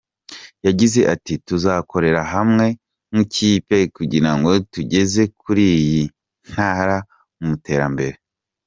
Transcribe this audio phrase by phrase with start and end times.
[0.65, 2.65] Yagize ati: “Tuzakorera hamwe
[3.11, 6.03] nk’ikipe kugirango tugeze kure iyi
[6.49, 6.97] ntara
[7.41, 8.17] mu iterambere”.